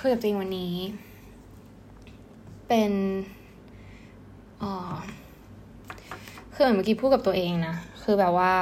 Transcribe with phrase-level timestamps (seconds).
[0.00, 0.74] คุยกับตัวเองวันนี้
[2.68, 2.92] เป็น
[4.62, 4.72] อ๋อ
[6.52, 8.54] คือเหมือนเมื่อกี้พูดกับตัวเองนะ คือแบบว่า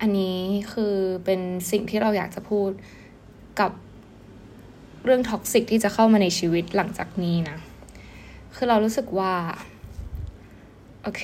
[0.00, 0.38] อันนี้
[0.72, 1.40] คือเป็น
[1.70, 2.70] สิ่งที่เราอยากจะพูด
[3.60, 3.72] กับ
[5.04, 7.56] เรื่อง toxic ที่จะเข้ามาในชีวิตหลังจากนี้นะ
[8.56, 9.34] คือเรารู้สึกว่า
[11.02, 11.22] โอเค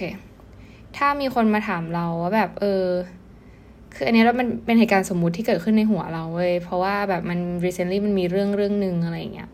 [0.97, 2.85] ถ้ามีคนมาถามเราว่าแบบ เออ
[3.97, 9.49] คืออันนี้แล้วมันเป็นเหตุการณ์สมมุติที่เกิดขึ้นในหัวเราเว้ยเพราะว่าแบบมัน recently มันมีเรื่องเรื่องหนึ่งอะไรเงี้ย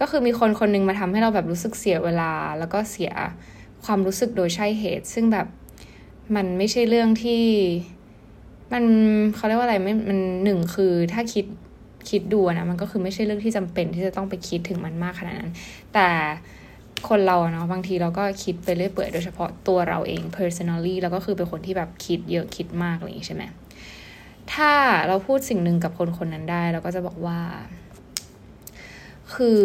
[0.00, 3.12] ก็คือมีคนคนนึงมาทำให้เราแบบรู้สึกเสียเวลา แล้วก็เสีย
[3.84, 5.46] ความรู้สึกโดยใช่เหตุ ซึ่งแบบ
[6.36, 7.42] มันไม่ใช่เรื่องที่
[8.72, 8.84] มัน
[9.34, 11.46] เขาเรียกว่าอะไรไม่มันหนึ่งคือถ้าคิด
[12.10, 15.52] คิดดูนะมันก็คือไม่ใช่เรื่องที่จำเป็นที่จะต้องไปคิดถึงมันมากขนาดนั้น
[15.94, 16.08] แต่
[17.08, 23.44] คนเราเนาะบางทีเราก็คิดไปเรื่อยเปื่อยโดยเฉพาะตัวเราเอง personally แล้วก็คือเป็นคนที่แบบคิดเยอะคิดมากอะไรอย่างนี้ใช่ไหม
[24.52, 24.72] ถ้า
[25.08, 27.40] เราพูดสิ่งหนึ่งกับคนคนนั้นได้ เราก็จะบอกว่า
[29.34, 29.62] คือ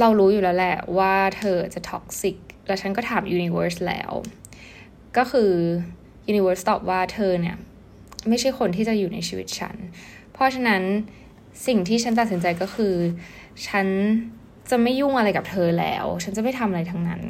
[0.00, 4.10] เรารู้อยู่แล้วแหละว่าเธอจะท็อกซิกแล้วฉันก็ถาม universe แล้ว
[5.16, 5.50] ก็คือ
[6.30, 7.56] universe ตอบว่าเธอเนี่ย
[8.28, 9.76] ไม่ใช่คนที่จะอยู่ในชีวิตฉัน
[10.32, 10.82] เพราะฉะนั้น
[11.66, 12.94] สิ่งที่ฉันตัดสินใจก็คือ
[13.68, 13.86] ฉัน
[14.70, 17.22] จะไม่ยุ่งอะไรกับเธอแล้ว ฉันจะไม่ทำอะไรทั้งนั้น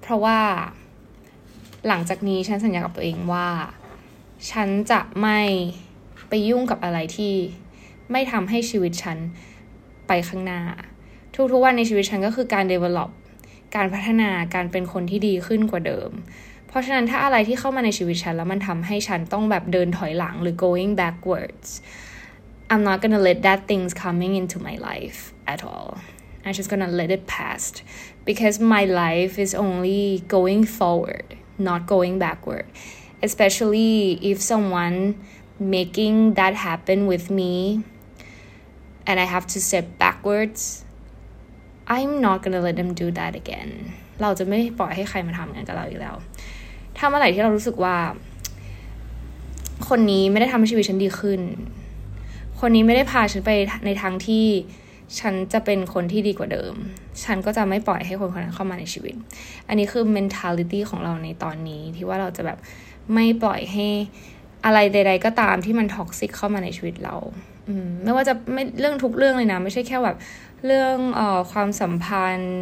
[0.00, 0.38] เพราะว่า
[1.88, 3.48] หลังจากนี้ฉันสัญญากับตัวเองว่า
[4.50, 5.40] ฉันจะไม่
[6.28, 7.34] ไปยุ่งกับอะไรที่
[8.12, 9.18] ไม่ทำให้ชีวิตฉัน
[10.08, 10.62] ไปข้างหน้า
[11.52, 13.10] ทุกๆวันในชีวิตฉันก็คือการ develop
[13.76, 16.10] การพัฒนาการเป็นคนที่ดีขึ้นกว่าเดิม
[16.68, 21.68] เพราะฉะนั้นถ้าอะไรที่เข้ามาในชีวิตฉัน แล้วมันทำให้ฉันต้องแบบเดินถอยหลังหรือ going backwards
[22.70, 25.20] I'm not gonna let that things coming into my life
[25.53, 25.87] at all
[26.45, 27.73] I'm just gonna let it past
[28.29, 30.03] because my life is only
[30.37, 31.27] going forward
[31.67, 32.67] not going backward
[33.27, 33.93] especially
[34.31, 34.97] if someone
[35.77, 37.53] making that happen with me
[39.07, 40.61] and I have to step backwards
[41.95, 43.71] I'm not gonna let them do that again
[44.21, 46.15] เราจะไม่ปล่อยให้ใครมาทำงานกับเราอีกแล้ว
[46.97, 47.97] ถ้าเมื่อไหร่ที่เรารู้สึกว่า
[49.89, 51.41] คนนี้ไม่ได้ทำให้ชีวิตฉันดีขึ้น
[52.59, 53.51] คนนี้ไม่ได้พาฉันไป
[53.85, 54.45] ในทางที่
[55.18, 56.74] ฉันจะเป็นคนที่ดีกว่าเดิม
[57.24, 59.14] ฉันก็จะไม่ปล่อยให้คนคนนั้นเข้ามาในชีวิต
[59.68, 62.58] อันนี้คือ mentality ของเราในตอนนี้ที่ว่าเราจะแบบ
[63.14, 63.86] ไม่ปล่อยให้
[64.64, 67.16] อะไรใด ๆ ก็ตามที่มัน toxic เข้ามาในชีวิตเรา
[67.68, 70.16] อืมไม่ว่าจะไม่เรื่องทุกเรื่องเลยนะ ไม่ใช่แค่แบบ
[70.66, 72.58] เรื่องเอ่อความสัมพันธ์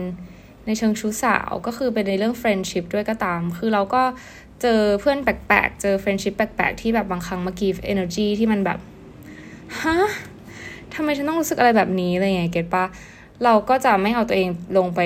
[0.67, 4.03] ในเชิงชู้สาวก็คือเป็นในเรื่อง friendship ด้วยก็ตาม คือเราก็
[4.63, 8.79] เจอเพื่อนแปลกๆ เจอ friendship แปลกๆ ที่แบบบางครั้งมา give energy ที่มันแบบ
[9.81, 9.97] ฮะ
[10.97, 12.85] ทำไมฉันต้องรู้สึกอะไรแบบนี้อะไรเงี้ยเก็ตปะ
[13.45, 15.01] เราก็จะไม่เอาตัวเองลงไป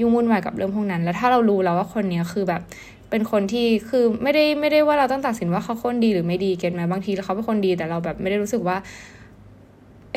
[0.00, 2.62] ยุ่งวุ่นวายกับเรื่องพวกนั้น แล้วถ้าเรารู้แล้วว่าคนนี้คือแบบ
[3.10, 8.76] เป็นคนที่คือไม่ได้ไม่ได้ว่าเราต้องตัดสินว่าเขาคนดีหรือไม่ดีเก็ตไหมบางทีเขาเป็นคนดีแต่เราแบบไม่ได้รู้สึกว่า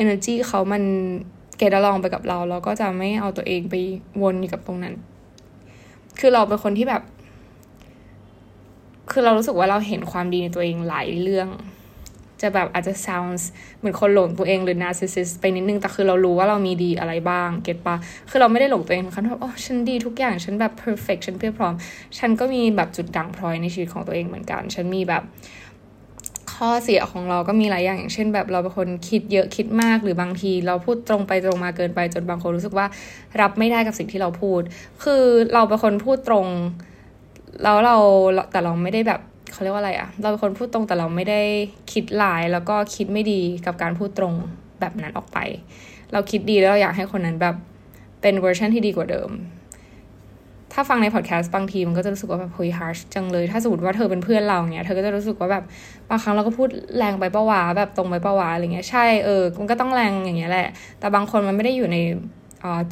[0.02, 0.82] energy เขามัน
[1.58, 3.74] เกตลองไปกับเรา เราก็จะไม่เอาตัวเองไป
[4.22, 4.94] วนอยู่กับตรงนั้น
[6.20, 7.02] คือเราเป็นคนที่แบบ
[9.10, 11.48] คือเรารู้สึกว่าเราเห็นความดีในตัวเองหลายเรื่อง
[12.42, 13.42] จะแบบอาจจะ sounds
[13.78, 17.96] เหมือนคนหลงตัวเองหรือ narcissist ไปนิดนึง แต่คือเรารู้ว่าเรามีดีอะไรบ้าง เก็ตปะ
[18.30, 21.74] คือเราไม่ได้หลงตัวเองคันว่าโอ้ฉันดีทุกอย่าง ฉันแบบ perfect ฉันเพียบพร้อม
[22.18, 25.22] ฉันก็มีแบบจุดด่างพร้อยในชีวิตของตัวเองเหมือนกัน ฉันมีแบบ
[26.52, 32.86] ข้อเสียของเราก็มีหลายอย่างอย่างเช่น แบบเราเป็นคนคิดเยอะคิดมากหรือบางที เราพูดตรงไปตรงมาเกินไปจนบางคนรู้สึกว่า
[33.40, 34.60] รับไม่ได้กับสิ่งที่เราพูด
[35.02, 35.22] คือ
[35.54, 36.46] เราเป็นคนพูดตรง
[37.62, 37.96] แล้วเรา
[38.52, 39.20] แต่เราไม่ได้แบบ
[39.52, 41.40] เขาเรียกว่าอะไรอะเราเป็นคนพูดตรงแต่เราไม่ได้
[41.92, 44.34] คิดร้ายแล้วก็คิดไม่ดีกับการพูดตรง
[44.80, 45.38] แบบนั้นออกไป
[46.12, 47.56] เราคิดดีแล้วเราอยากให้คนนั้นแบบ
[48.22, 49.30] เป็นเวอร์ชันที่ดีกว่าเดิม
[50.72, 55.64] ถ้าฟังในพอดแคสต์บางทีมันก็จะรู้สึกว่าแบบเฮ้ย harsh จังเลย ถ้าสมมติว่าเธอเป็นเพื่อนเราเนี้ยเธอก็จะรู้สึกว่าแบบ
[56.08, 56.68] บางครั้งเราก็พูด
[56.98, 60.68] แรงไปปะวะแบบตรงไปปะวะอะไรเงี้ยใช่เออมันก็ต้องแรงอย่างเงี้ยแหละ
[61.00, 61.98] แต่บางคนมันไม่ได้อยู่ใน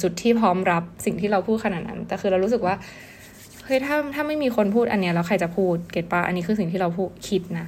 [0.01, 2.75] จุดที่พร้อมรับสิ่งที่เราพูดขนาดนั้น แต่คือเรารู้สึกว่า
[3.69, 7.67] เฮ้ยถ้าถ้าไม่มีคนพูดอันเนี้ยแล้วใครจะพูดเก็ตปะอันนี้คือสิ่งที่เราพูดคิดนะ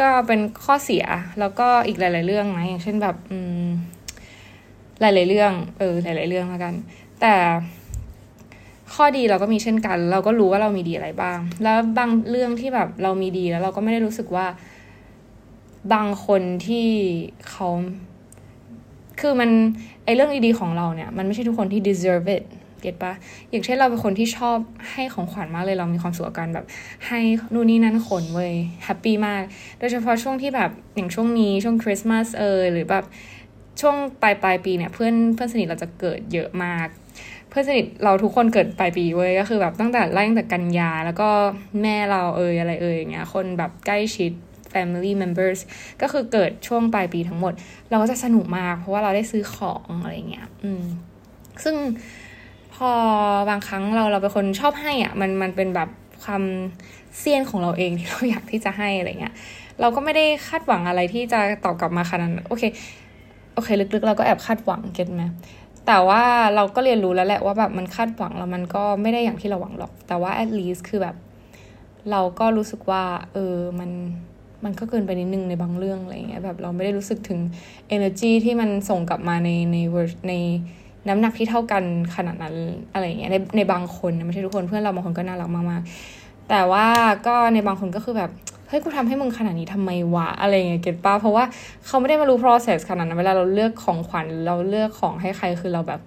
[0.00, 1.04] ก็เป็นข้อเสีย
[1.40, 3.66] แล้วก็อีกหลาย ๆ เรื่องนะอย่างเช่นแบบอืม
[5.00, 6.74] หลาย ๆ เรื่อง เออ หลาย ๆ เรื่องแล้วกัน
[7.20, 7.34] แต่
[8.94, 14.46] ข้อดีเราก็มีเช่นกัน เราก็รู้ว่าเรามีดีอะไรบ้าง แล้วบางเรื่องที่แบบเรามีดีแล้วเราก็ไม่ได้รู้สึกว่า
[15.92, 16.88] บางคนที่
[17.50, 17.68] เขา
[19.20, 19.50] คือมัน
[20.04, 22.44] ไอเรื่องดีๆของเราเนี่ย มันไม่ใช่ทุกคนที่ deserve it
[22.86, 23.12] ก็ตปะ
[23.50, 24.58] อย่างเช่นเราเป็นคนที่ชอบ
[24.92, 26.66] ให้ของขวัญมากเลยเรามีความสุขกับการแบบ
[27.06, 27.20] ให้
[27.54, 28.54] นู่นนี่นั่นขนเว้ย
[28.84, 29.42] แฮปปี้มาก
[29.78, 33.04] โดยเฉพาะช่วงที่แบบอย่างช่วงนี้ช่วงคริสต์มาสเออหรือแบบ
[33.80, 36.88] ช่วงปลายปลายปีเนี่ยเพื่อนเพื่อนสนิทเราจะเกิดเยอะมาก
[37.48, 41.28] เพื่อนสนิทเราทุกคนเกิดปลายปีเว้ยก็คือแบบตั้งแต่ไล่ตั้งแต่กันยา แล้วก็
[41.82, 44.32] แม่เราเอยอะไรเอยอย่างเงี้ยคนแบบใกล้ชิด
[44.72, 45.60] family members
[46.02, 47.52] ก็คือเกิดช่วงปลายปีทั้งหมด
[47.90, 50.82] เราก็จะสนุกมาก เพราะว่าเราได้ซื้อของอะไรเงี้ย อืม
[51.64, 51.74] ซึ่ง
[52.76, 52.90] พอ
[53.50, 55.88] บางครั้งเราเราเป็นคนชอบให้อะมันมันเป็นแบบ
[56.24, 56.42] ความ
[57.18, 59.34] เซียนของเราเองที่เราอยากที่จะให้อะไรเงี้ย
[59.80, 62.62] เราก็ไม่ได้คาดหวังอะไรที่จะตอบกลับมาขนาดนั้นโอเค
[63.54, 65.24] โอเค ลึกๆ เราก็แอบคาดหวังเก็ตไหม
[65.86, 66.22] แต่ว่า
[66.54, 71.16] เราก็เรียนรู้แล้วแหละว่าแบบมันคาดหวังแล้วมันก็ไม่ได้อย่างที่เราหวังหรอก แต่ว่า at least คือแบบ
[72.10, 73.90] เราก็รู้สึกว่า เออมัน
[74.64, 77.40] มันก็เกินไปนิดนึงในบางเรื่องอะไรเงี้ยแบบเราไม่ได้รู้สึกถึง
[77.96, 79.76] energy ที่มันส่งกลับมาในใน
[80.28, 80.32] ใน
[81.08, 81.82] น้ำหนักที่เท่ากัน
[82.16, 82.54] ขนาดนั้น
[82.92, 86.86] อะไรเงี้ยในในบางคนไม่ใช่ทุกคนเพื่อนเราบางคนก็น่ารักมากๆ แต่ว่า
[87.26, 88.30] ก็ในบางคนก็คือแบบ
[88.68, 91.44] เฮ้ยกูทำให้มึงขนาดนี้ทำไมวะอะไรเงี้ยเก็ตป้าเพราะว่า
[91.86, 96.00] เขาไม่ได้มารู้ process ขนาดนั้นเวลาเราเลือกของขวัญเราเลือกของให้ใครคือเราแบบ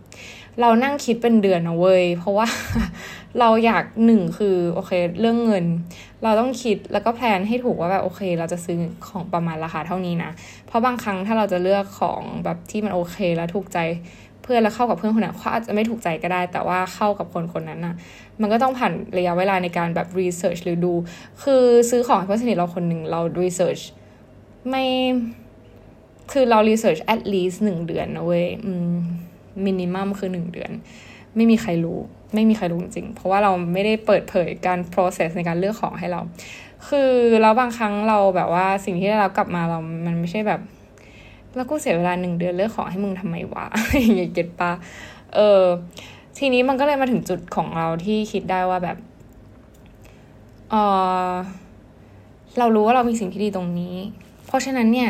[0.62, 2.48] เรานั่งคิดเป็นเดือนนะเว้ยเพราะว่า
[3.40, 5.66] เราอยากหนึ่งคือโอเคเรื่องเงิน
[6.24, 10.32] เราต้องคิดแล้วก็ plan ให้ถูกว่าแบบโอเค เราจะซื้อของประมาณราคาเท่านี้นะ
[10.68, 13.78] เพราะบางครั้งถ้าเราจะเลือกของแบบที่มันโอเคแล้วถูกใจ
[14.52, 17.96] เพื่อนแล้วเข้ากับเพื่อนคนนั้นเขาอาจจะไม่ถูกใจก็ได้ แต่ว่าเข้ากับคนคนนั้นน่ะ
[18.42, 20.94] มันก็ต้องผ่านระยะเวลาในการแบบ research หรือดู
[21.44, 23.80] คือซื้อของเพื่อนสนิทเราคนหนึ่งเรา research
[24.70, 24.86] ไม่
[26.32, 28.46] คือเรา research at least หนึ่งเดือนนะเว้ย
[29.66, 30.72] มินิมัมคือหนึ่งเดือน
[31.36, 32.00] ไม่มีใครรู้
[32.34, 36.22] ไม่มีใครรู้จริง เพราะว่าเราไม่ได้เปิดเผยการ process ในการเลือกของให้เรา
[36.88, 37.12] คือ
[37.42, 40.62] แล้วบางครั้งเราแบบว่าสิ่งที่ได้รับกลับมาเรา มันไม่ใช่แบบ
[41.56, 43.66] แล้วกูเสียเวลาหนึ่งเดือนเลือกของให้มึงทำไมวะ
[44.16, 44.72] อย่าเก็ตปะ
[45.36, 45.64] เออ
[46.38, 48.98] ทีนี้มันก็เลยมาถึงจุดของเราที่คิดได้ว่าแบบ
[50.70, 50.76] เอ
[51.30, 51.34] อ
[52.60, 53.96] เรารู้ว่าเรามีสิ่งที่ดีตรงนี้
[54.48, 55.10] เพราะฉะนั้นเนี่ย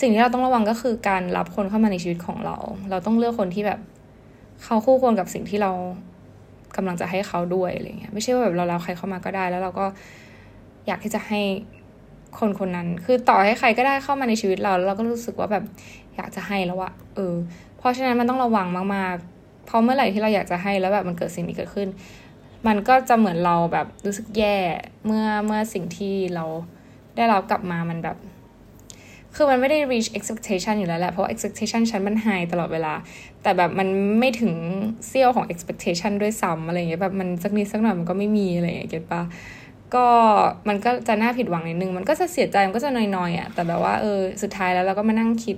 [0.00, 2.56] สิ่งที่เราต้องระวังก็คือการรับคนเข้ามาในชีวิตของเรา
[2.90, 3.80] เราต้องเลือกคนที่แบบ
[4.64, 5.72] เขาคู่ควรกับสิ่งที่เรา
[6.76, 9.86] กำลังจะให้เขาด้วยอะไรเงี้ย ไม่ใช่ว่าแบบเราเราใครเข้ามาก็ได้ แล้วเราก็
[10.86, 11.40] อยากที่จะให้
[12.38, 15.64] คนคนนั้น คือต่อให้ใครก็ได้เข้ามาในชีวิตเราแล้วเราก็รู้สึกว่าแบบ
[16.16, 17.34] อยากจะให้แล้วอะเออ
[17.78, 19.16] เพราะฉะนั้นมันต้องระวังมาก
[19.66, 21.88] เพราะเมื่อไหร่ที่เราอยากจะให้แล้วแบบมันเกิดสิ่งนี้เกิดขึ้น
[22.66, 24.56] มันก็จะเหมือนเราแบบรู้สึกแย่
[25.06, 26.44] เมื่อเมื่อสิ่งที่เรา
[27.16, 28.16] ได้รับกลับมามันแบบ
[29.34, 32.94] คือมันไม่ได้ reach expectation อยู่แล้วแหละ เพราะ expectation ฉันมัน high ตลอดเวลา
[33.42, 33.88] แต่แบบมัน
[34.20, 34.52] ไม่ถึง
[35.08, 39.22] เซี่ยวของ expectation ด้วยซ้ำอะไรเงี้ยแบบมันสักนิดสักหน่อยมันก็ไม่มีอะไรเงี้ยเก็ตปะ
[39.94, 40.06] ก็
[40.68, 45.56] มันก็จะน่าผิดหวังนิดนึง มันก็จะเสียใจ มันก็จะน้อยๆอะ แต่แบบว่าเออสุดท้ายแล้วเราก็มานั่งคิด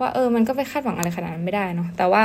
[0.00, 2.22] ว่าเออ มันก็ไปคาดหวังอะไรขนาดนั้นไม่ได้เนาะ แต่ว่า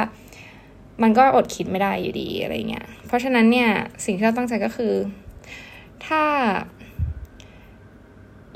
[1.04, 3.70] มันก็อดคิดไม่ได้อยู่ดีอะไรเงี้ย เพราะฉะนั้นเนี่ย
[4.06, 4.94] สิ่งที่เราตั้งใจก็คือ
[6.06, 6.22] ถ้า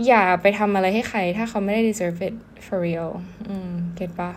[0.07, 2.35] อย่าไปทำอะไรให้ใคร ถ้าเขาไม่ได้ deserve it
[2.65, 3.11] for real
[3.49, 4.31] อืม เก็ตปะ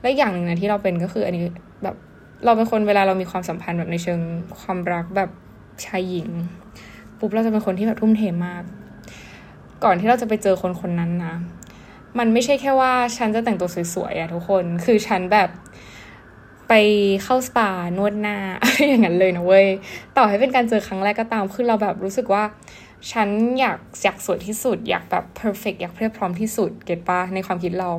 [0.00, 1.44] และอย่างหนึ่งนะที่เราเป็นก็คือ อันนี้
[1.82, 1.96] แบบ
[2.44, 4.20] เราเป็นคนเวลาเรามีความสัมพันธ์แบบในเชิง
[4.60, 5.30] ความรักแบบ
[5.86, 6.28] ชายหญิง
[7.24, 8.62] ปุ๊บเราจะเป็นคนที่แบบทุ่มเทมาก
[9.84, 11.34] ก่อนที่เราจะไปเจอคนคนนั้นนะ
[12.18, 15.48] มันไม่ใช่แค่ว่าฉันจะแต่งตัวสวยๆอะทุกคน คือฉันแบบ
[16.68, 16.72] ไป
[17.22, 18.36] เข้าสปานวดหน้า
[18.88, 19.66] อย่างนั้นเลยนะเว้ย
[20.16, 22.44] ต่อให้เป็นการเจอครั้งแรกก็ตาม คือเราแบบรู้สึกว่า
[23.12, 23.28] ฉัน
[23.60, 27.90] อยากอยากสวยที่สุด อยากแบบ perfect อยากเพียบพร้อมที่สุด เก็ตปะในความคิดเรา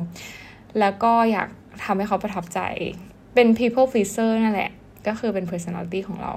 [0.78, 1.48] แล้วก็อยาก
[1.84, 2.60] ทำให้เขาประทับใจ
[3.34, 4.70] เป็น people pleaser นั่นแหละ
[5.06, 6.34] ก็คือเป็น personality ของเรา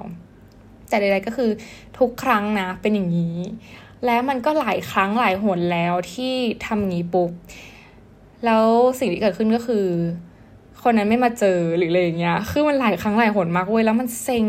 [0.90, 1.50] แต่ใดๆก็คือ
[1.98, 3.36] ทุกครั้งนะเป็นอย่างนี้
[4.06, 6.32] แล้วมันก็หลายครั้งหลายหนแล้วที่
[6.66, 7.30] ทำงี้ปุ๊บ
[8.44, 8.64] แล้ว
[8.98, 9.86] สิ่งที่เกิดขึ้นก็คือ
[10.84, 14.46] คนนั้นไม่มาเจอหรืออะไรอย่างเงี้ย คือมันหลายครั้งหลายหนมากเว้ย แล้วมันเซ็ง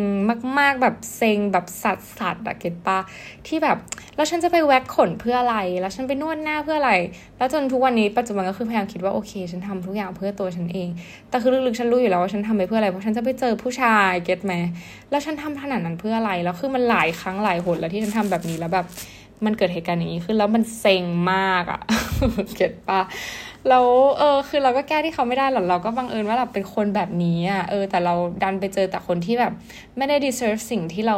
[0.59, 2.99] มากๆ แบบเซ็งแบบสัตว์สัตว์อะเก็ตปะ
[3.47, 3.77] ที่แบบ
[4.15, 6.93] แล้วฉันจะไปแว็กขนเพื่ออะไร แล้วฉันไปนวดหน้าเพื่ออะไร
[7.37, 10.89] แล้วจนทุกวันนี้ปัจจุบันก็คือพยายามคิดว่าโอเค ฉันทำทุกอย่างเพื่อตัวฉันเอง
[11.29, 14.53] แต่คือลึกๆฉันรู้อยู่แล้วว่าฉันทำไปเพื่ออะไร เพราะฉันจะไปเจอผู้ชายเก็ตไหม
[15.09, 18.85] แล้วฉันทำขนาดนั้นเพื่ออะไร แล้วคือมันหลายครั้งหลายหนแล้วที่ฉันทำแบบนี้แล้วแบบ
[19.45, 21.81] มันเกิดเหตุการณ์อย่างนี้ขึ้นแล้วมันเซ็งมากอะ
[22.55, 23.01] เก็ตปะ
[23.69, 23.85] แล้ว
[24.17, 28.13] เออคือเราก็แก้ที่เขาไม่ได้หรอกเราก็บังเอิญว่าเราเป็นคนแบบนี้อะเออแต่เรา
[28.43, 29.53] ดันไปเจอแต่คนที่แบบ
[29.97, 31.17] ไม่ได้ deserve สิ่งที่เรา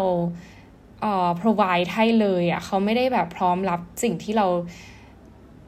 [1.01, 4.47] เอ่อ provide ให้เลยอะเขาไม่ได้แบบพร้อมรับสิ่งที่เรา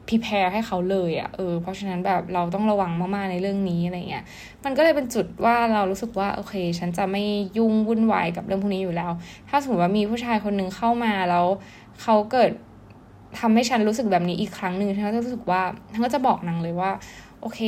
[0.08, 4.24] prepare ให้เขาเลยอะเออเพราะฉะนั้นแบบเราต้องระวังมากๆในเรื่องนี้อะไรเงี้ย
[4.64, 7.22] มันก็เลยเป็นจุดว่าเรารู้สึกว่าโอเค ฉันจะไม่
[7.58, 9.12] ยุ่งวุ่นวายกับเรื่องพวกนี้อยู่แล้ว
[9.48, 11.46] ถ้าสมมติว่ามีผู้ชายคนหนึ่งเข้ามาแล้ว
[12.02, 12.50] เขาเกิด
[13.40, 16.90] ทำให้ฉันรู้สึกแบบนี้อีกครั้งหนึ่งฉันก็จะรู้สึกว่าฉันก็จะบอกนางเลยว่า
[17.40, 17.60] โอเค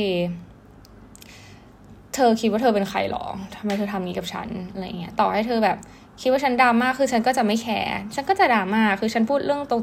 [2.13, 3.23] เธอคิดว่าเธอเป็นใครหรอ
[3.55, 5.77] ทำไมเธอทำนี้กับฉันอะไรเงี้ย ต่อให้เธอแบบ
[6.21, 9.81] คิดว่าฉันดราม่าคือฉันก็จะไม่แคร์ฉันก็จะดราม่าคือฉันพูดเรื่องตรง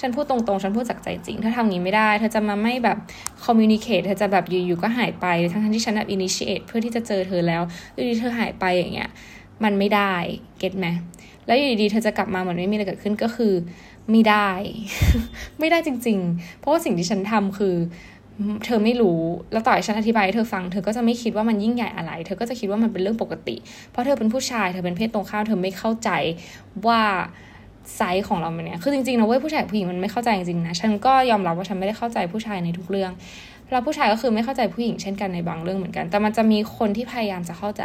[0.00, 2.98] ฉันพูดตรงๆ ฉันพูดจากใจจริงเธอทำนี้ไม่ได้ เธอจะมาไม่แบบ
[3.44, 7.62] คอมมิวนิเคทเธอจะแบบอยู่ๆก็หายไปทั้งๆที่ฉันแบบอินิชิเอตเพื่อที่จะเจอเธอแล้ว
[7.94, 9.10] อยู่ดีเธอหายไปอย่างเงี้ย
[9.64, 10.14] มันไม่ได้
[10.58, 10.86] เก็ตไหม
[11.46, 13.52] แล้วอยู่ดีๆเธอจะกลับมาเหมือนไม่มีอะไรเกิดขึ้นก็คือ
[14.10, 14.50] ไม่ได้
[15.58, 17.74] ไม่ได้จริง ๆ เพราะว่าสิ่งที่ฉันทำคือ
[18.64, 19.20] เธอไม่รู้
[19.52, 23.56] แล้วต่อให้ฉันอธิบายให้เธอฟังเธอก็จะไม่คิดว่ามันยิ่งใหญ่อะไร เธอก็จะคิดว่ามันเป็นเรื่องปกติ
[23.90, 26.10] เพราะเธอเป็นผู้ชายเธอเป็นเพศตรงข้ามเธอไม่เข้าใจ
[26.86, 27.00] ว่า
[27.96, 33.12] ไซส์ของเราเนี่ย คือจริงๆนะเว้ยผู้ชายผู้หญิงมันไม่เข้าใจจริงๆนะ ฉันก็ยอมรับว่าฉันไม่ได้เข้าใจผู้ชายในทุกเรื่อง
[33.70, 37.84] แล้วผู้ชายก็คือไม่เข้าใจผู้หญิงเช่นกันในบางเรื่องเหมือนกัน แต่มันจะมีคนที่พยายามจะเข้าใจ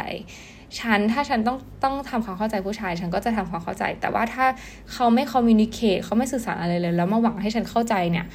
[0.78, 4.46] ฉันถ้าฉันต้องต้องทำความเข้าใจผู้ชาย ฉันก็จะทำความเข้าใจ แต่ว่าถ้า
[4.92, 8.26] เขาไม่คอมมิวนิเคชเขาไม่สื่อสารอะไรเลย แล้วมาหวังให้ฉันเข้าใจเนี่ย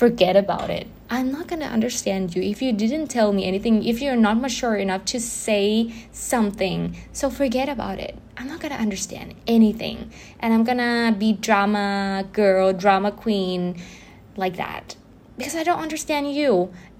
[0.00, 3.96] forget about it I'm not gonna understand you if you didn't tell me anything if
[4.02, 5.66] you're not mature enough to say
[6.32, 6.80] something
[7.18, 9.98] so forget about it I'm not gonna understand anything
[10.40, 11.88] and I'm gonna be drama
[12.40, 13.60] girl drama queen
[14.42, 14.86] like that
[15.38, 16.52] because I don't understand you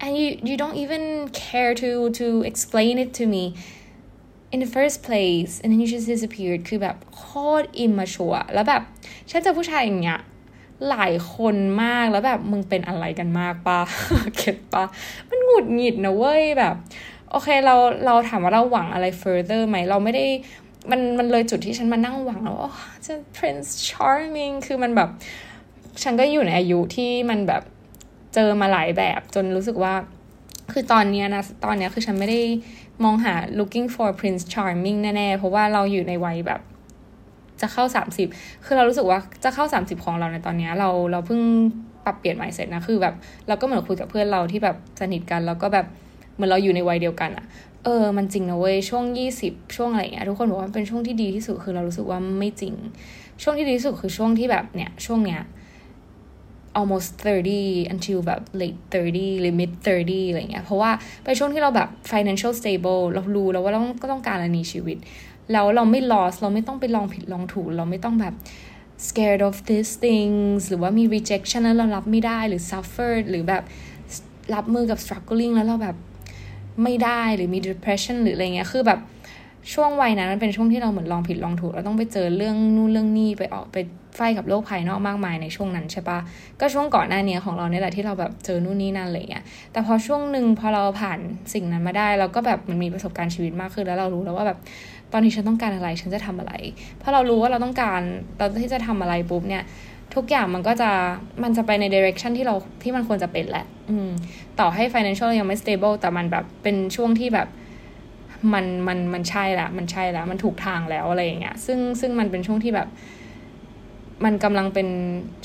[0.03, 1.03] and you you don't even
[1.45, 3.45] care to to explain it to me
[4.55, 7.27] in the first place and then you just disappeared คือแบบโค
[7.63, 8.83] ตรอิมมาชัวแล้วแบบ
[9.31, 10.21] ฉันเจอผู้ชายอย่างเงี้ย
[10.91, 13.81] หลายคนมากแล้วแบบมึงเป็นอะไรกันมากปะ
[14.37, 14.85] เก็ตปะ
[15.29, 16.75] มันหงุดหงิดนะเว้ยแบบ
[17.31, 17.75] โอเคเรา
[18.07, 20.27] เราถามว่าเราหวังอะไร further ไหมเราไม่ได้
[20.91, 22.59] มันมันเลยจุดที่ฉันมานั่งหวังแล้ว
[23.07, 25.11] จะ Prince Charming คือมันแบบ
[26.03, 27.63] ฉันก็อยู่ในอายุที่มันแบบ
[28.35, 29.95] เจอมาหลายแบบจนรู้สึกว่า
[30.73, 32.41] คือตอนนี้นะตอนนี้คือฉันไม่ได้
[33.03, 36.61] มองหา looking for prince charming แน่ๆ เพราะว่าเราอยู่ในวัยแบบ
[37.61, 38.29] จะเข้าสามสิบ
[38.65, 41.41] คือเรารู้สึกว่าจะเข้าสามสิบของเราในตอนนี้เราเราเพิ่ง
[42.05, 43.15] ปรับเปลี่ยนใหม่เสร็จนะ คือแบบ
[43.49, 45.87] เราก็เหมือนคุยกับเพื่อนเราที่แบบสนิทกัน แล้วก็แบบ
[46.35, 47.45] เหมือนเราอยู่ในวัยเดียวกันอะ
[47.85, 52.75] เออ มันจริงนะเว้ย ช่วงยี่สิบช่วงอะไรเงี้ย ทุกคนบอกว่าเป็นช่วงที่ดีที่สุด คือเรารู้สึกว่าไม่จริง
[53.43, 55.41] ช่วงที่ดีที่สุดคือช่วงที่แบบเนี่ย ช่วงเนี้ย
[56.79, 57.09] almost
[57.53, 60.91] 30 until แบบ late 30 หรือ mid 30 อะไรเงี้ย เพราะว่า
[61.25, 64.99] เป็นช่วงที่เราแบบ financial stable เรารู้แล้วว่าเราก็ต้องการอะไรในชีวิต
[65.53, 68.35] แล้วเราไม่ lost เราไม่ต้องไปลองผิดลองถูก เราไม่ต้องแบบ
[69.07, 73.63] scared of these things หรือว่ามี rejection แล้วเรารับไม่ได้หรือ suffer หรือแบบ
[74.55, 75.97] รับมือกับ struggling แล้วเราแบบ
[76.83, 79.01] ไม่ได้หรือมี depression หรืออะไรเงี้ย คือแบบ
[79.73, 83.77] ช่วงวัยนั้นมันเป็นช่วงที่เราเหมือนลองผิดลองถูกเราต้องไปเจอเรื่องนู่นเรื่องนี้ไปออกไป
[84.17, 86.19] ไฟกับโลกภายนอกมากมายในช่วงนั้นใช่ปะ
[86.61, 91.19] ก็ช่วงก่อนหน้านี้ของเราเนี่ยแหละที่เราแบบเจอนู่นนี่นั่นอะไรเงี้ยแต่พอช่วงหนึ่งพอเราผ่าน
[91.55, 94.59] สิ่งนั้นมาได้เราก็แบบมันมีประสบการณ์ชีวิตมากขึ้นแล้วเรารู้แล้วว่าแบบ
[95.13, 96.53] ตอนนี้ฉันต้องการอะไรฉันจะทำอะไร
[96.99, 98.01] เพราะเรารู้ว่าเราต้องการ
[98.39, 99.63] ตอนที่จะทำอะไรปุ๊บเนี่ย
[100.15, 100.91] ทุกอย่างมันก็จะ
[101.43, 104.11] มันจะไปในเดเรคชันที่เราที่มันควรจะเป็นแหละ อืม
[104.61, 107.49] ต่อให้ financial ยังไม่ stable แต่มันแบบเป็นช่วงที่แบบ
[108.53, 112.89] มันมันมันใช่แล้วมันใช่แล้วมันถูกทางแล้วอะไรอย่างเงี้ยซึ่งซึ่งมันเป็นช่วงที่แบบ
[114.25, 114.89] มันกำลังเป็น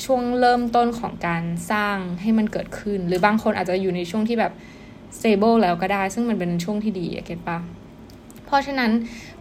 [0.05, 4.53] ช่วงเริ่มต้นของการสร้างให้มันเกิดขึ้น หรือบางคนอาจจะอยู่ในช่วงที่แบบ
[5.17, 7.57] stable แล้วก็ได้ ซึ่งมันเป็นช่วงที่ดีอะเก็ตปะ
[8.45, 8.91] เพราะฉะนั้น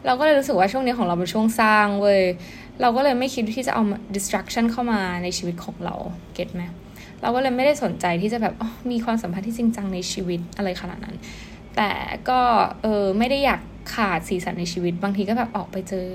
[0.06, 2.22] เราก็เลยรู้สึกว่าช่วงนี้ของเราเป็นช่วงสร้างเว้ย
[2.80, 3.82] เราก็เลยไม่คิดที่จะเอา
[4.16, 5.94] distraction เข้ามาในชีวิตของเรา
[6.34, 6.62] เก็ตไหม
[7.22, 8.54] เราก็เลยไม่ได้สนใจที่จะแบบ
[8.90, 11.16] มีความสัมพันธ์ที่จริงจังในชีวิตอะไรขนาดนั้น
[11.78, 11.92] แต่
[12.28, 12.40] ก็
[12.82, 13.60] เออไม่ได้อยาก
[13.94, 16.06] ขาดสีสันในชีวิต บางทีก็แบบออกไปเจอ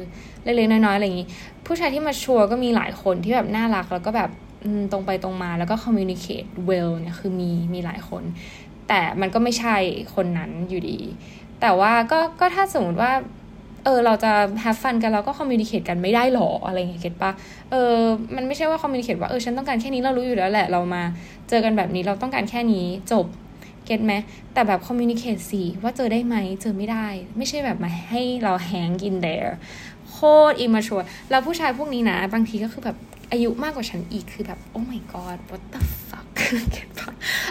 [0.43, 1.27] เล็กๆน้อยๆอะไรอย่างนี้
[1.65, 4.29] ผู้ชายที่มาชัวร์ก็มีหลายคนที่แบบน่ารักแล้วก็แบบ
[4.91, 8.23] ตรงไปตรงมาแล้วก็ communicate well เนี่ยคือมีมีหลายคน
[8.87, 9.75] แต่มันก็ไม่ใช่
[10.15, 10.99] คนนั้นอยู่ดี
[11.61, 13.11] แต่ว่าก็ก็ถ้าสมมติว่า
[13.83, 14.31] เออเราจะ
[14.63, 17.31] have fun กันเราก็ communicate กันไม่ได้หรออะไรเงี้ยเก็ตปะ
[17.71, 17.95] เออ
[18.35, 21.03] มันไม่ใช่ว่า communicate ว่าเออฉันต้องการแค่นี้เรารู้อยู่แล้วแหละเรามา
[21.49, 23.25] เจอกันแบบนี้เราต้องการแค่นี้จบ
[23.85, 24.13] เก็ตไหม
[24.53, 29.57] แต่แบบคอมมิวนิเคชสิว่าเจอได้ไหมเจอไม่ได้ ไม่ใช่แบบมาให้เราแฮงกินเดร์
[30.09, 30.17] โค
[30.51, 32.97] ตรอิมมาชัวแล้วผู้ชายพวกนี้นะ บางทีก็คือแบบ
[33.31, 36.27] อายุมากกว่าฉันอีกคือแบบ oh my god what the fuck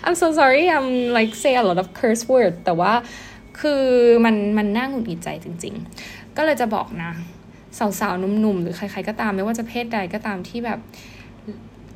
[0.04, 2.92] I'm so sorry I'm like say a lot of curse word แต่ว่า
[3.60, 3.84] คือ
[4.24, 5.74] มันมันน่าหงุดหงิดใจจริง
[6.06, 7.12] ๆ ก็เลยจะบอกนะ
[8.00, 10.78] สาวๆหนุ่มๆ หรือใคร ๆ ก็ตามไม่ว่าจะเพศใดก็ตามที่แบบ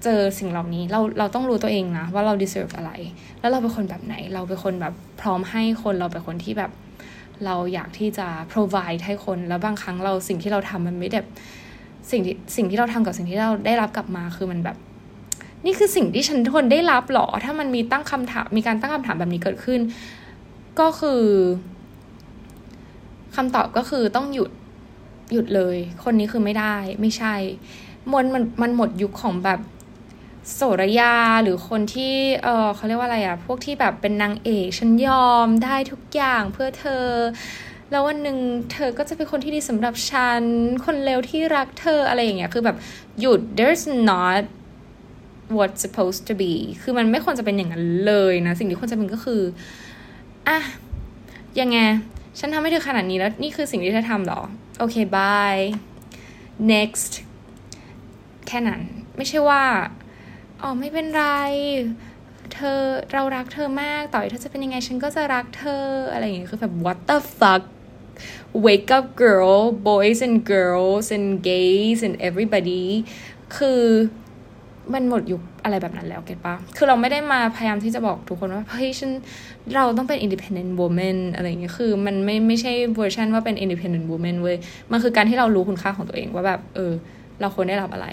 [0.07, 2.91] เจอสิ่งเหล่านี้เราเราต้องรู้ตัวเองนะว่าเรา deserve อะไร
[3.41, 6.71] แล้วเราเป็นคนแบบไหน เราเป็นคนแบบพร้อมให้คนเราเป็นคนที่แบบ
[7.45, 11.29] เราอยากที่จะ provide ให้คนแล้วบางครั้งเราสิ่งที่เราทำมันไม่แบบ
[12.11, 14.77] สิ่งที่สิ่งที่เราทำกับสิ่งที่เราได้รับกลับมาคือมันแบบ
[15.65, 19.81] นี่คือสิ่งที่ฉันทนได้รับหรอ ถ้ามันมีตั้งคำถามมีการตั้งคำถามแบบนี้เกิดขึ้น
[20.81, 21.23] ก็คือ
[23.37, 24.51] คำตอบก็คือต้องหยุด
[25.33, 27.35] หยุดเลย คนนี้คือไม่ได้ ไม่ใช่
[28.13, 29.61] มันมันมันหมดยุคของแบบ
[30.55, 37.05] โสรยาหรือคนที่เออเขาเรียกว่าอะไรอะพวกที่แบบเป็นนางเอกฉันยอมได้ทุกอย่างเพื่อเธอ
[37.91, 38.39] แล้ววันหนึ่ง
[38.73, 40.43] เธอก็จะเป็นคนที่ดีสำหรับฉัน
[40.85, 42.77] คนเลวที่รักเธออะไรอย่างเงี้ยคือแบบ
[43.21, 44.43] หยุด there's not
[45.57, 49.43] what supposed to be คือมันไม่ควรจะเป็นอย่างนั้นเลยนะ สิ่งที่ควรจะเป็นก็คือ
[50.49, 50.59] อะ
[51.61, 51.79] ยังไง
[52.39, 54.41] ฉันทำให้เธอขนาดนี้แล้วนี่คือสิ่งที่เธอทำหรอ
[54.79, 55.63] โอเค bye
[56.73, 57.13] next
[58.47, 58.81] แค่นั้น
[59.17, 59.63] ไม่ใช่ว่า
[60.63, 61.25] อ๋อไม่เป็นไร
[62.55, 62.81] เธอ
[63.13, 67.63] เรารักเธอมากต่อยเธอจะเป็นยังไงฉันก็จะรักเธออะไรอย่างเงี้ยคือแบบ what the fuck
[68.65, 72.85] wake up girl boys and girls and gays and everybody
[73.57, 73.83] คือ
[74.95, 79.11] มันหมดยุคอะไรแบบนั้นแล้วเก็ตปะคือเราไม่ได้มาพยายามที่จะบอกทุกคนว่า เฮ้ยฉัน
[79.75, 84.57] เราต้องเป็น independent woman อะไรอย่างเงี้ย คือมันไม่ไม่ใช่เวอร์ชันว่าเป็น independent woman เว้ย
[84.93, 86.93] มันคือการที่เรารู้คุณค่าของตัวเองว่าแบบ เออ
[87.41, 88.09] เราควรได้รับอะไร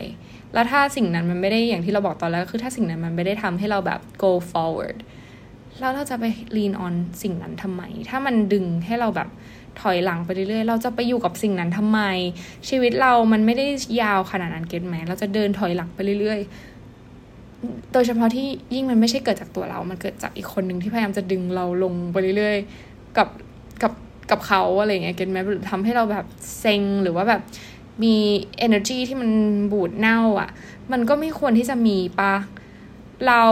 [0.53, 4.97] แล้วถ้าสิ่งนั้นมันไม่ได้อย่างที่เราบอกตอนแรกคือถ้าสิ่งนั้นมันไม่ได้ทำให้เราแบบ go forward
[5.79, 6.25] แล้วเราจะไป
[6.55, 9.29] lean on สิ่งนั้นทำไม ถ้ามันดึงให้เราแบบ
[9.81, 11.99] ถอยหลังไปเรื่อยๆ เราจะไปอยู่กับสิ่งนั้นทำไม
[12.69, 13.65] ชีวิตเรามันไม่ได้
[14.01, 23.27] ยาวขนาดนั้นเก็ตไหมเราจะเดินถอยหลังไปเรื่อยๆ โดยเฉพาะที่ยิ่งมันไม่ใช่เกิดจากตัวเรา มันเกิดจากอีกคนหนึ่งที่พยายามจะดึงเราลงไปเรื่อยๆ กับ
[23.83, 23.93] กับ
[24.31, 25.37] กับเขาอะไรเงี้ยเก็ตไหม
[25.69, 26.25] ทำให้เราแบบ
[26.59, 27.41] เซ็งหรือว่าแบบ
[28.03, 28.15] มี
[28.65, 29.31] energy ที่มัน
[29.71, 30.49] บูดเน่าอะ
[30.91, 32.35] มันก็ไม่ควรที่จะมีปะ
[33.27, 33.43] เรา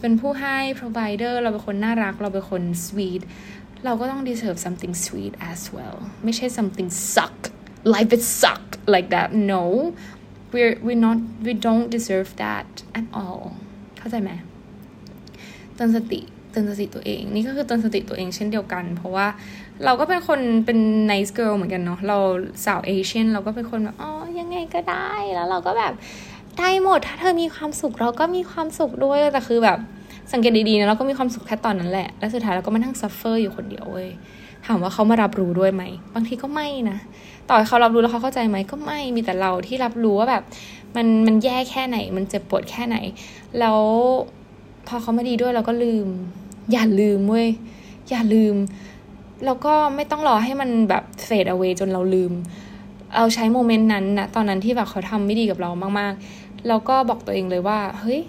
[0.00, 3.22] เป็นผู้ให้ provider เราเป็นคนน่ารัก เราเป็นคน sweet
[3.84, 7.36] เราก็ต้อง deserve something sweet as well ไม่ใช่ something suck
[7.94, 9.62] life is suck like that no
[10.54, 13.42] we're we not we don't deserve that at all
[13.98, 14.30] เข้าใจไหม
[15.74, 16.20] เตือนสติ
[16.50, 19.26] เตือนสติตัวเอง นี่ก็คือเตือนสติตัวเองเช่นเดียวกัน เพราะว่า
[19.84, 20.78] เราก็เป็นคนเป็น
[21.10, 22.18] nice girl เหมือนกันเนาะเรา
[22.64, 25.92] สาวเอเชียนเราก็เป็นคนแบบอ๋อยังไงก็ได้แล้วเราก็แบบ
[26.58, 29.78] ได้หมดถ้าเธอมีความสุขเราก็มีความสุขด้วยแต่คือแบบ
[30.32, 34.08] สังเกตดีๆนะเราก็มีความสุขแค่ตอนนั้นแหละ แล้วสุดท้ายเราก็มานั่ง suffer อยู่คนเดียวเว้ย
[34.66, 35.82] ถามว่าเขามารับรู้ด้วยไหม
[36.14, 36.98] บางทีก็ไม่นะ
[37.48, 40.42] ต่อให้เขารับรู้แล้วเขาเข้าใจไหมก็ไม่ มีแต่เราที่รับรู้ว่าแบบ
[40.96, 42.96] มันมันแย่แค่ไหน มันเจ็บปวดแค่ไหน
[43.58, 43.80] แล้ว
[44.88, 46.06] พอเขามาดีด้วยเราก็ลืม
[46.72, 47.48] อย่าลืมเว้ย
[48.10, 48.54] อย่าลืม
[49.44, 52.32] แล้วก็ไม่ต้องรอให้มันแบบ fade เอาไว้จนเราลืม
[53.14, 58.20] เอาใช้ moment นั้นนะตอนนั้นที่แบบเขาทำไม่ดีกับเรามากๆ แล้วก็บอกตัวเองเลยว่า เฮ้ย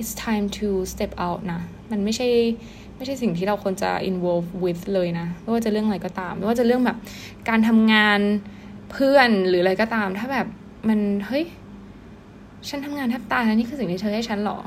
[0.00, 2.28] it's time to step out นะ มันไม่ใช่
[2.96, 6.98] ไม่ใช่สิ่งที่เราควรจะ involve with เลยนะ ไม่ว่าจะเรื่องอะไรก็ตาม ไม่ว่าจะเรื่องแบบ
[7.48, 8.20] การทำงาน
[8.92, 10.46] เพื่อนหรืออะไรก็ตาม ถ้าแบบ
[10.88, 11.44] มัน เฮ้ย
[12.68, 14.58] ฉันทำงานแทบตายแล้วนี่คือสิ่งที่เธอให้ฉันหรอ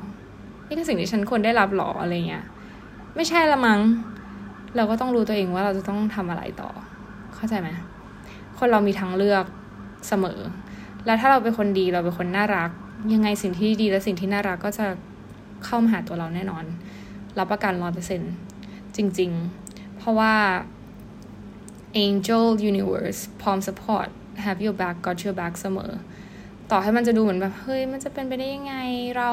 [0.68, 2.46] นี่คือสิ่งที่ฉันควรได้รับหรออะไรเงี้ย
[3.16, 3.80] ไม่ใช่ละมัง้ง
[4.76, 6.70] เราก็ต้องรู้ตัวเองว่าเราจะต้องทำอะไรต่อ
[7.36, 7.70] เข้าใจไหม
[8.58, 9.46] คนเรามีทางเลือก
[10.08, 10.40] เสมอ
[11.06, 12.70] แล้วถ้าเราเป็นคนดีเราเป็นคนน่ารัก
[13.14, 14.86] ยังไงสิ่งที่ดีและสิ่งที่น่ารักก็จะ
[15.66, 16.64] เข้ามาหาตัวเราแน่นอน
[17.38, 18.22] รับประกันร้อยเปอร์เซ็น
[18.96, 19.32] จริง
[19.64, 20.34] ๆ เพราะว่า
[22.06, 24.08] Angel Universe พร้อม support
[24.44, 25.92] have your back got your back เสมอ
[26.72, 28.76] ต่อให้มันจะดูเหมือนแบบเฮ้ยมันจะเป็นไปได้ยังไง
[29.18, 29.32] เรา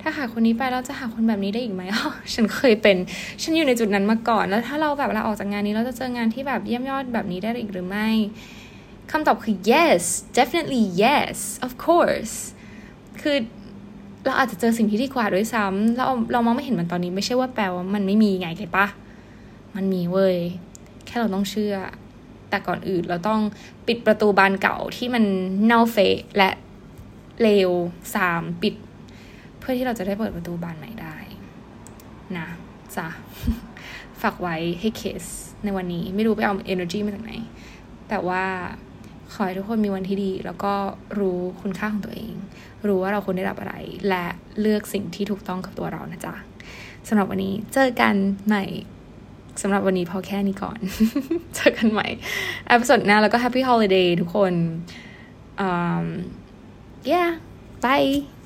[0.00, 2.96] ถ้าหาคนนี้ไปเราจะหาคนแบบนี้ได้อีกไหมอ๋อฉันเคยเป็น
[3.42, 8.08] ฉันอยู่ในจุดนั้นมาก่อน แล้วถ้าเราแบบเราออกจากงานนี้เราจะเจองานที่แบบเยี่ยมยอดแบบนี้ได้อีกหรือไม่
[9.10, 10.02] คำตอบคือ yes
[10.38, 12.34] definitely yes of course
[13.20, 13.36] คือ
[14.26, 18.86] เราอาจจะเจอสิ่งที่ดีกว่าด้วยซ้ำเราเรามองไม่เห็นมันตอนนี้ไม่ใช่ว่าแปลว่ามันไม่มีไงเก็ตปะ
[19.76, 20.36] มันมีเว้ย
[21.06, 21.74] แค่เราต้องเชื่อ
[22.50, 23.40] แต่ก่อนอื่นเราต้อง
[23.86, 25.24] ปิดประตูบานเก่าที่มัน
[25.64, 26.50] เน่าเฟะและ
[27.42, 27.70] เลว
[28.14, 28.74] สามปิด
[29.58, 31.16] เพื่อที่เราจะได้เปิดประตูบานใหม่ได้
[32.38, 32.48] นะ
[32.96, 33.08] จ้ะ
[34.22, 35.24] ฝากไว้ให้เคส
[35.64, 37.32] ในวันนี้ไม่รู้ไปเอา energy มาจากไหน
[38.08, 38.44] แต่ว่า
[39.32, 40.72] ขอให้ทุกคนมีวันที่ดี แล้วก็
[41.18, 42.34] รู้คุณค่าของตัวเอง
[42.86, 43.74] รู้ว่าเราควรได้รับอะไร
[44.08, 44.26] และ
[44.60, 46.34] เลือกสิ่งที่ถูกต้องกับตัวเรานะจ๊ะ
[47.08, 48.14] สำหรับวันนี้เจอกัน
[48.46, 48.64] ใหม่
[49.62, 50.78] สำหรับวันนี้พอแค่นี้ก่อน
[51.56, 52.08] เจอกันใหม่
[52.68, 54.52] อพิสดหน้าแล้วก็ Happy Holiday ทุกคน
[55.68, 56.06] um,
[57.04, 57.38] yeah.
[57.80, 58.39] Bye